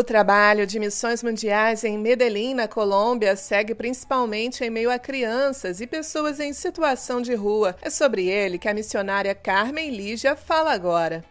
[0.00, 5.78] O trabalho de missões mundiais em Medellín, na Colômbia, segue principalmente em meio a crianças
[5.78, 7.76] e pessoas em situação de rua.
[7.82, 11.22] É sobre ele que a missionária Carmen Lígia fala agora.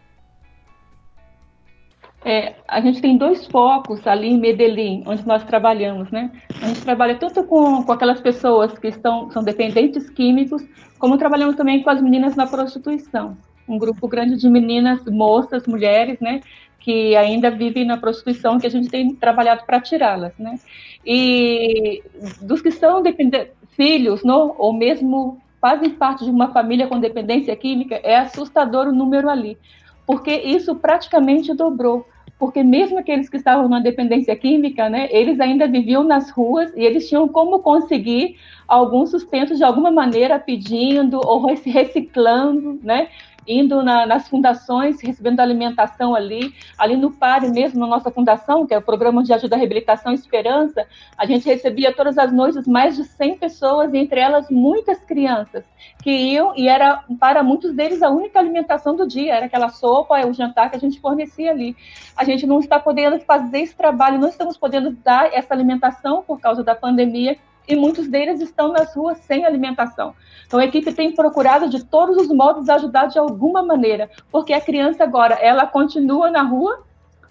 [2.24, 6.30] É, a gente tem dois focos ali em Medellín, onde nós trabalhamos, né?
[6.62, 10.62] A gente trabalha tanto com, com aquelas pessoas que estão, são dependentes químicos,
[10.96, 13.36] como trabalhamos também com as meninas na prostituição.
[13.68, 16.40] Um grupo grande de meninas, moças, mulheres, né?
[16.80, 20.58] que ainda vivem na prostituição, que a gente tem trabalhado para tirá-las, né?
[21.04, 22.02] E
[22.40, 23.02] dos que são
[23.76, 28.92] filhos, no, ou mesmo fazem parte de uma família com dependência química, é assustador o
[28.92, 29.58] número ali,
[30.06, 32.06] porque isso praticamente dobrou.
[32.38, 36.80] Porque mesmo aqueles que estavam na dependência química, né, eles ainda viviam nas ruas e
[36.80, 43.08] eles tinham como conseguir algum sustento de alguma maneira, pedindo ou reciclando, né?
[43.46, 48.74] Indo na, nas fundações, recebendo alimentação ali, ali no PARE mesmo, na nossa fundação, que
[48.74, 52.96] é o Programa de Ajuda à Reabilitação Esperança, a gente recebia todas as noites mais
[52.96, 55.64] de 100 pessoas, entre elas muitas crianças,
[56.02, 60.26] que iam, e era para muitos deles a única alimentação do dia, era aquela sopa,
[60.26, 61.76] o jantar que a gente fornecia ali.
[62.16, 66.40] A gente não está podendo fazer esse trabalho, não estamos podendo dar essa alimentação por
[66.40, 67.36] causa da pandemia,
[67.70, 70.14] e muitos deles estão nas ruas sem alimentação.
[70.46, 74.60] Então a equipe tem procurado de todos os modos ajudar de alguma maneira, porque a
[74.60, 76.82] criança agora ela continua na rua,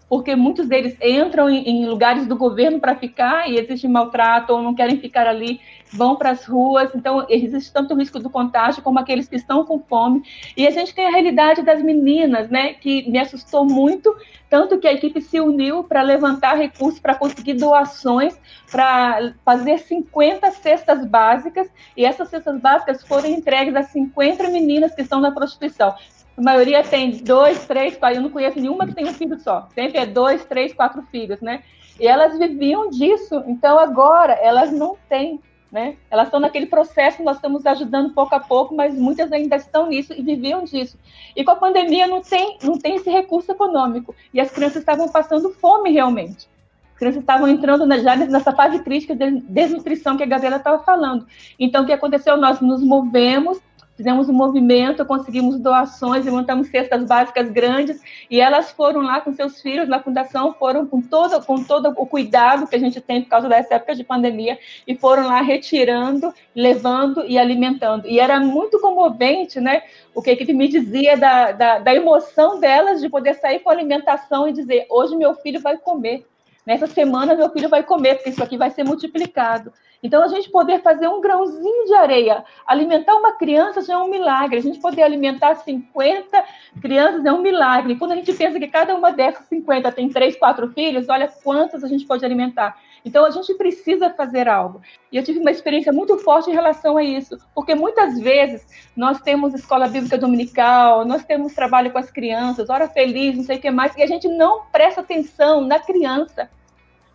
[0.09, 4.61] porque muitos deles entram em, em lugares do governo para ficar e existe maltrato ou
[4.61, 6.89] não querem ficar ali, vão para as ruas.
[6.95, 10.23] Então existe tanto o risco do contágio como aqueles que estão com fome.
[10.57, 14.15] E a gente tem a realidade das meninas, né, que me assustou muito,
[14.49, 18.35] tanto que a equipe se uniu para levantar recursos para conseguir doações
[18.71, 25.01] para fazer 50 cestas básicas, e essas cestas básicas foram entregues a 50 meninas que
[25.01, 25.93] estão na prostituição.
[26.39, 28.19] A maioria tem dois, três, quatro.
[28.19, 29.67] Eu não conheço nenhuma que tem um filho só.
[29.75, 31.63] Sempre é dois, três, quatro filhos, né?
[31.99, 33.43] E elas viviam disso.
[33.45, 35.97] Então agora elas não têm, né?
[36.09, 37.21] Elas estão naquele processo.
[37.23, 40.97] Nós estamos ajudando pouco a pouco, mas muitas ainda estão nisso e viviam disso.
[41.35, 44.15] E com a pandemia não tem, não tem esse recurso econômico.
[44.33, 46.47] E as crianças estavam passando fome realmente.
[46.93, 51.27] As crianças estavam entrando já nessa fase crítica de desnutrição que a Gabriela estava falando.
[51.59, 52.37] Então, o que aconteceu?
[52.37, 53.59] Nós nos movemos
[53.99, 58.01] fizemos um movimento, conseguimos doações e montamos cestas básicas grandes
[58.31, 62.05] e elas foram lá com seus filhos na fundação, foram com todo, com todo o
[62.05, 66.33] cuidado que a gente tem por causa dessa época de pandemia e foram lá retirando,
[66.55, 68.07] levando e alimentando.
[68.07, 69.83] E era muito comovente, né?
[70.15, 73.69] O que a equipe me dizia da, da, da emoção delas de poder sair com
[73.69, 76.25] alimentação e dizer: hoje meu filho vai comer.
[76.69, 79.73] Nessa semana, meu filho vai comer, porque isso aqui vai ser multiplicado.
[80.03, 84.07] Então, a gente poder fazer um grãozinho de areia, alimentar uma criança já é um
[84.07, 84.59] milagre.
[84.59, 86.43] A gente poder alimentar 50
[86.79, 87.95] crianças é um milagre.
[87.95, 91.83] Quando a gente pensa que cada uma dessas 50 tem três, quatro filhos, olha quantas
[91.83, 92.77] a gente pode alimentar.
[93.03, 94.79] Então, a gente precisa fazer algo.
[95.11, 99.19] E eu tive uma experiência muito forte em relação a isso, porque muitas vezes nós
[99.21, 103.59] temos escola bíblica dominical, nós temos trabalho com as crianças, hora feliz, não sei o
[103.59, 106.47] que mais, e a gente não presta atenção na criança.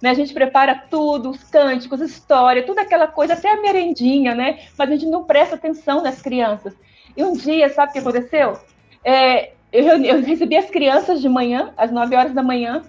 [0.05, 0.11] Né?
[0.11, 4.59] A gente prepara tudo, os cânticos, história, toda aquela coisa, até a merendinha, né?
[4.77, 6.75] Mas a gente não presta atenção nas crianças.
[7.17, 8.59] E um dia, sabe o que aconteceu?
[9.03, 12.83] É, eu, eu recebi as crianças de manhã, às 9 horas da manhã,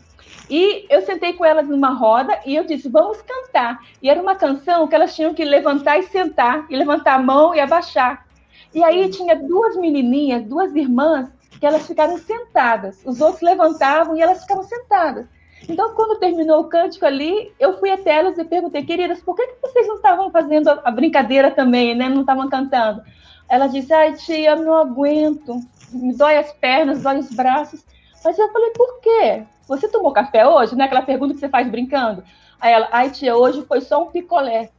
[0.50, 3.80] e eu sentei com elas numa roda e eu disse: vamos cantar.
[4.02, 7.56] E era uma canção que elas tinham que levantar e sentar, e levantar a mão
[7.56, 8.28] e abaixar.
[8.74, 11.30] E aí tinha duas menininhas, duas irmãs,
[11.62, 13.02] que elas ficaram sentadas.
[13.06, 15.28] Os outros levantavam e elas ficavam sentadas.
[15.68, 19.56] Então, quando terminou o cântico ali, eu fui até elas e perguntei, queridas, por que,
[19.62, 22.08] vocês não estavam fazendo a brincadeira também, né?
[22.08, 23.02] Não estavam cantando.
[23.50, 25.60] Ela disse, ai, tia, não aguento,
[25.92, 27.84] me dói as pernas, dói os braços.
[28.24, 29.44] Mas eu falei, por quê?
[29.68, 30.76] Você tomou café hoje?
[30.76, 30.86] Né?
[30.86, 32.24] Aquela pergunta que você faz brincando.
[32.60, 34.72] Aí ela, ai, tia, hoje foi só um picolé.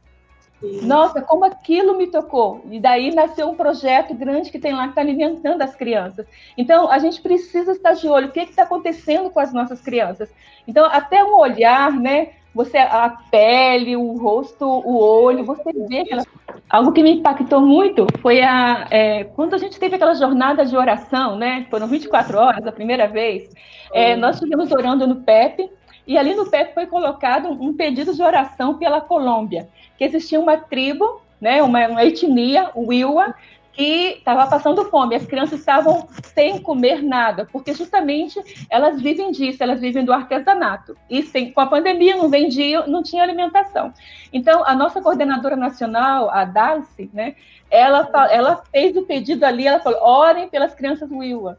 [0.61, 2.61] Nossa, como aquilo me tocou.
[2.71, 6.25] E daí nasceu um projeto grande que tem lá que está alimentando as crianças.
[6.57, 8.27] Então, a gente precisa estar de olho.
[8.27, 10.29] O que está acontecendo com as nossas crianças?
[10.67, 12.29] Então, até um olhar, né?
[12.55, 16.23] Você, a pele, o rosto, o olho, você vê aquela...
[16.67, 20.75] Algo que me impactou muito foi a, é, quando a gente teve aquela jornada de
[20.75, 21.67] oração, né?
[21.69, 23.53] Foram 24 horas a primeira vez.
[23.93, 25.69] É, nós estivemos orando no PEP,
[26.07, 29.67] e ali no PEP foi colocado um pedido de oração pela Colômbia
[29.97, 33.33] que existia uma tribo, né, uma, uma etnia, o Iwa,
[33.73, 35.15] que estava passando fome.
[35.15, 38.39] As crianças estavam sem comer nada, porque justamente
[38.69, 40.95] elas vivem disso, elas vivem do artesanato.
[41.09, 43.93] E sem, com a pandemia não vendiam, não tinha alimentação.
[44.31, 47.35] Então, a nossa coordenadora nacional, a Darcy, né,
[47.69, 51.57] ela, ela fez o pedido ali, ela falou, orem pelas crianças Wiwa.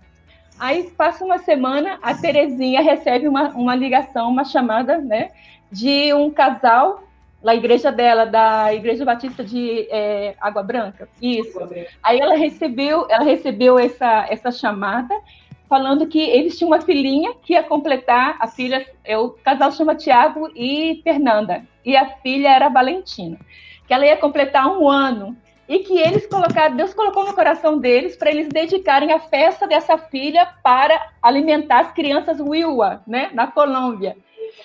[0.59, 5.31] Aí passa uma semana, a Terezinha recebe uma, uma ligação, uma chamada, né,
[5.71, 7.05] de um casal
[7.43, 11.09] na igreja dela, da Igreja Batista de é, Água Branca.
[11.23, 11.59] Isso.
[12.03, 15.15] Aí ela recebeu, ela recebeu essa, essa chamada
[15.69, 19.95] falando que eles tinham uma filhinha que ia completar, a filha, é, o casal chama
[19.95, 23.39] Tiago e Fernanda, e a filha era Valentina,
[23.87, 25.37] que ela ia completar um ano
[25.69, 29.99] e que eles colocaram, Deus colocou no coração deles para eles dedicarem a festa dessa
[29.99, 34.17] filha para alimentar as crianças Wilwa, né, na Colômbia.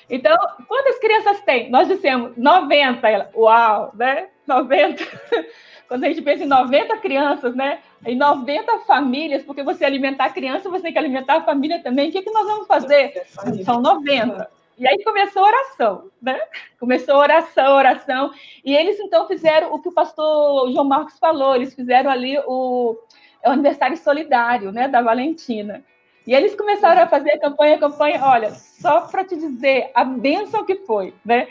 [0.10, 0.36] Então,
[0.68, 1.70] quantas crianças tem?
[1.70, 3.08] Nós dissemos 90.
[3.08, 4.28] Ela, uau, né?
[4.48, 5.04] 90.
[5.88, 7.80] Quando a gente pensa em 90 crianças, né?
[8.06, 12.10] Em 90 famílias, porque você alimentar a criança, você tem que alimentar a família também.
[12.10, 13.24] O que, que nós vamos fazer?
[13.64, 14.50] São 90.
[14.78, 16.40] E aí começou a oração, né?
[16.80, 18.32] Começou a oração, oração.
[18.66, 22.98] E eles então fizeram o que o pastor João Marcos falou, eles fizeram ali o,
[23.46, 25.84] o aniversário solidário, né, da Valentina.
[26.26, 30.06] E eles começaram a fazer a campanha, a campanha, olha, só para te dizer a
[30.06, 31.50] bênção que foi, né?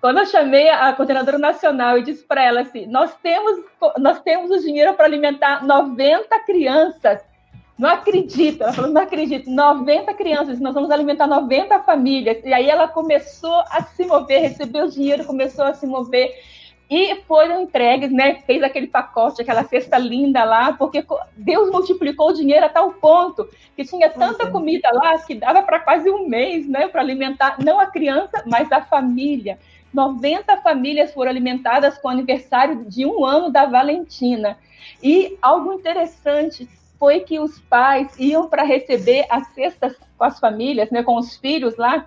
[0.00, 3.62] Quando eu chamei a coordenadora nacional e disse para ela assim, nós temos,
[3.98, 7.22] nós temos o dinheiro para alimentar 90 crianças.
[7.76, 12.38] Não acredito, ela falou, não acredito, 90 crianças, nós vamos alimentar 90 famílias.
[12.44, 16.32] E aí ela começou a se mover, recebeu o dinheiro, começou a se mover.
[16.88, 18.36] E foram entregues, né?
[18.46, 21.04] Fez aquele pacote, aquela cesta linda lá, porque
[21.36, 25.80] Deus multiplicou o dinheiro a tal ponto que tinha tanta comida lá que dava para
[25.80, 26.86] quase um mês, né?
[26.86, 29.58] Para alimentar não a criança, mas a família.
[29.92, 34.58] 90 famílias foram alimentadas com o aniversário de um ano da Valentina.
[35.02, 36.68] E algo interessante
[36.98, 41.36] foi que os pais iam para receber as cestas com as famílias, né, com os
[41.36, 42.06] filhos lá,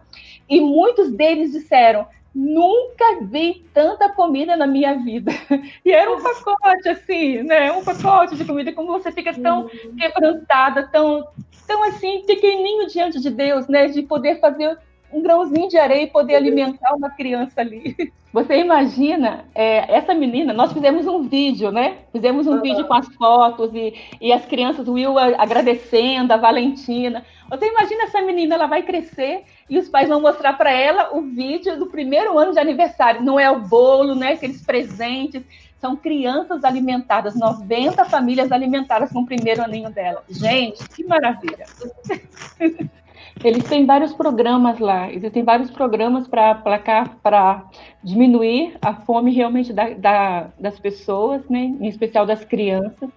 [0.50, 5.31] e muitos deles disseram: nunca vi tanta comida na minha vida.
[5.84, 7.72] E era um pacote, assim, né?
[7.72, 9.95] Um pacote de comida, como você fica tão uhum.
[9.98, 11.28] quebrantada, tão,
[11.66, 13.88] tão assim, pequenininho diante de Deus, né?
[13.88, 14.78] De poder fazer
[15.12, 16.39] um grãozinho de areia e poder uhum.
[16.39, 17.95] alimentar uma criança ali.
[18.33, 22.00] Você imagina, é, essa menina, nós fizemos um vídeo, né?
[22.12, 22.62] Fizemos um uhum.
[22.62, 27.25] vídeo com as fotos e, e as crianças, o Will agradecendo, a Valentina.
[27.50, 31.21] Você imagina essa menina, ela vai crescer e os pais vão mostrar para ela o
[31.21, 33.24] vídeo do primeiro ano de aniversário.
[33.24, 34.33] Não é o bolo, né?
[34.33, 35.42] Aqueles presentes.
[35.80, 40.24] São crianças alimentadas, 90 famílias alimentadas com o primeiro aninho dela.
[40.27, 41.65] Gente, que maravilha!
[43.44, 47.66] Eles têm vários programas lá, existem vários programas para placar, para
[48.04, 51.75] diminuir a fome realmente da, da, das pessoas, né?
[51.80, 53.10] em especial das crianças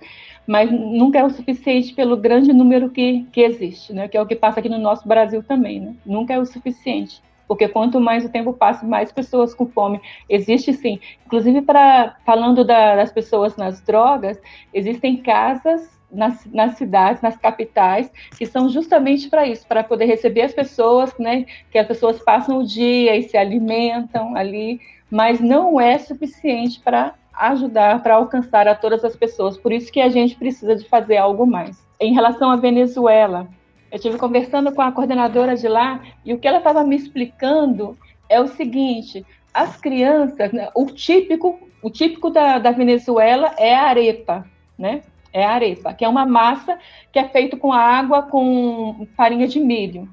[0.51, 4.09] mas nunca é o suficiente pelo grande número que, que existe, né?
[4.09, 5.79] que é o que passa aqui no nosso Brasil também.
[5.79, 5.95] Né?
[6.05, 10.01] Nunca é o suficiente, porque quanto mais o tempo passa, mais pessoas com fome.
[10.29, 10.99] Existe sim.
[11.25, 14.41] Inclusive, para falando da, das pessoas nas drogas,
[14.75, 20.43] existem casas nas, nas, cidades, nas capitais, que são justamente para isso, para poder receber
[20.43, 24.81] as pessoas, né, que as pessoas passam o dia e se alimentam ali,
[25.11, 29.57] mas não é suficiente para ajudar para alcançar a todas as pessoas.
[29.57, 31.79] Por isso que a gente precisa de fazer algo mais.
[31.99, 33.49] Em relação à Venezuela,
[33.91, 37.97] eu estive conversando com a coordenadora de lá e o que ela estava me explicando
[38.29, 43.89] é o seguinte: as crianças, né, o típico, o típico da, da Venezuela é a
[43.89, 44.47] arepa,
[44.79, 45.03] né?
[45.33, 46.79] É a arepa, que é uma massa
[47.13, 50.09] que é feita com água com farinha de milho.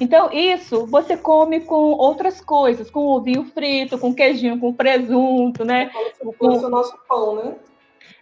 [0.00, 5.90] Então, isso você come com outras coisas, com ovinho frito, com queijinho, com presunto, né?
[6.18, 7.54] Como se fosse o nosso pão, né?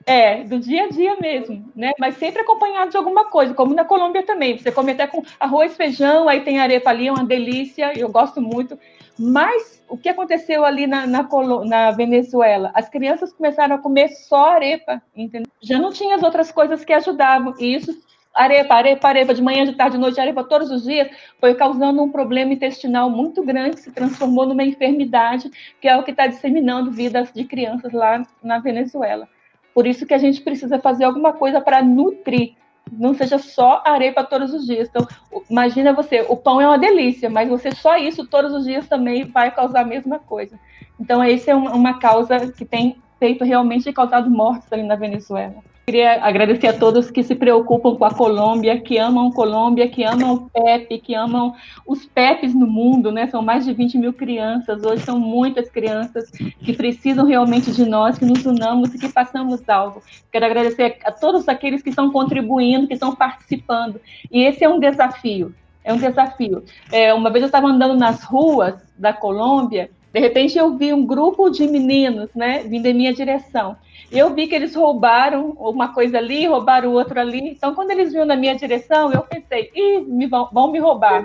[0.04, 1.92] É, do dia a dia mesmo, né?
[1.98, 4.58] Mas sempre acompanhado de alguma coisa, como na Colômbia também.
[4.58, 8.40] Você come até com arroz, feijão, aí tem arepa ali, é uma delícia, eu gosto
[8.40, 8.78] muito.
[9.18, 11.28] Mas o que aconteceu ali na, na,
[11.64, 12.70] na, Venezuela?
[12.74, 15.50] As crianças começaram a comer só arepa, entendeu?
[15.60, 17.54] Já não tinha as outras coisas que ajudavam.
[17.58, 17.92] E isso
[18.34, 22.02] arepa, arepa, arepa, de manhã, de tarde, de noite, arepa todos os dias, foi causando
[22.02, 25.50] um problema intestinal muito grande, se transformou numa enfermidade,
[25.80, 29.28] que é o que está disseminando vidas de crianças lá na Venezuela.
[29.74, 32.54] Por isso que a gente precisa fazer alguma coisa para nutrir,
[32.92, 34.88] não seja só arepa todos os dias.
[34.88, 35.06] Então,
[35.48, 39.24] imagina você, o pão é uma delícia, mas você só isso todos os dias também
[39.24, 40.58] vai causar a mesma coisa.
[41.00, 45.54] Então, essa é uma causa que tem feito realmente causado mortes ali na Venezuela.
[45.92, 50.32] Queria agradecer a todos que se preocupam com a Colômbia, que amam Colômbia, que amam
[50.32, 51.54] o PEP, que amam
[51.86, 53.26] os PEPs no mundo, né?
[53.26, 58.16] São mais de 20 mil crianças, hoje são muitas crianças que precisam realmente de nós,
[58.16, 60.02] que nos unamos e que façamos algo.
[60.32, 64.00] Quero agradecer a todos aqueles que estão contribuindo, que estão participando.
[64.30, 66.64] E esse é um desafio, é um desafio.
[66.90, 71.06] É, uma vez eu estava andando nas ruas da Colômbia De repente eu vi um
[71.06, 73.76] grupo de meninos, né, vindo em minha direção.
[74.10, 77.48] Eu vi que eles roubaram uma coisa ali, roubaram outra ali.
[77.48, 81.24] Então, quando eles vinham na minha direção, eu pensei, ih, me vão, vão me roubar.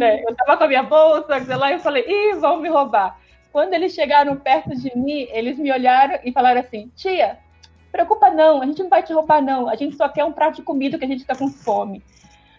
[0.00, 2.68] É, eu estava com a minha bolsa, sei lá, e eu falei, ih, vão me
[2.68, 3.18] roubar.
[3.52, 7.38] Quando eles chegaram perto de mim, eles me olharam e falaram assim, tia,
[7.92, 10.56] preocupa não, a gente não vai te roubar não, a gente só quer um prato
[10.56, 12.02] de comida que a gente está com fome.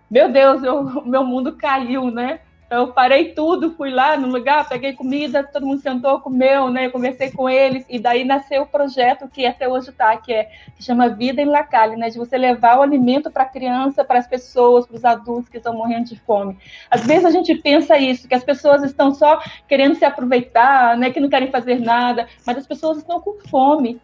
[0.09, 2.39] Meu Deus, o meu mundo caiu, né?
[2.73, 6.87] Eu parei tudo, fui lá no lugar, peguei comida, todo mundo sentou, comeu, né?
[6.87, 10.49] Eu conversei com eles e daí nasceu o projeto que até hoje está, que é
[10.75, 12.09] que chama Vida em Lacalle, né?
[12.09, 15.57] De você levar o alimento para a criança, para as pessoas, para os adultos que
[15.57, 16.57] estão morrendo de fome.
[16.89, 21.11] Às vezes a gente pensa isso, que as pessoas estão só querendo se aproveitar, né?
[21.11, 24.01] Que não querem fazer nada, mas as pessoas estão com fome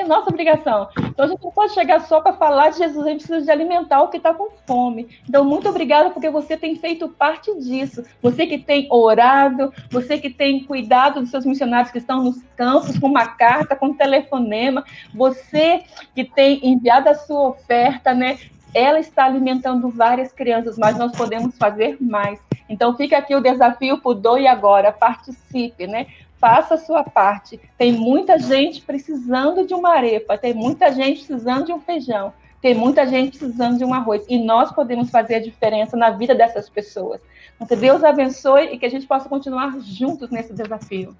[0.00, 0.88] é nossa obrigação.
[0.98, 3.50] Então a gente não pode chegar só para falar de Jesus, a gente precisa de
[3.50, 5.08] alimentar o que está com fome.
[5.28, 8.04] Então, muito obrigada porque você tem feito parte disso.
[8.22, 12.98] Você que tem orado, você que tem cuidado dos seus missionários que estão nos campos,
[12.98, 15.82] com uma carta, com um telefonema, você
[16.14, 18.38] que tem enviado a sua oferta, né?
[18.74, 22.38] Ela está alimentando várias crianças, mas nós podemos fazer mais.
[22.68, 26.06] Então fica aqui o desafio para o Agora, participe, né?
[26.40, 27.60] Faça a sua parte.
[27.76, 32.74] Tem muita gente precisando de uma arepa, tem muita gente precisando de um feijão, tem
[32.74, 34.24] muita gente precisando de um arroz.
[34.28, 37.20] E nós podemos fazer a diferença na vida dessas pessoas.
[37.56, 41.16] Então, que Deus abençoe e que a gente possa continuar juntos nesse desafio.